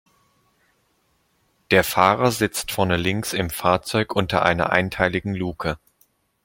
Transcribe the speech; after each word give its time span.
Der 1.69 1.83
Fahrer 1.83 2.31
sitzt 2.31 2.71
vorne 2.71 2.97
links 2.97 3.33
im 3.33 3.51
Fahrzeug 3.51 4.15
unter 4.15 4.41
einer 4.41 4.71
einteiligen 4.71 5.35
Luke. 5.35 5.77